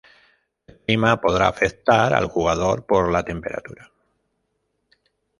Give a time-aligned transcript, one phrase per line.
[0.65, 3.91] El clima podrá afectar al jugador por la temperatura.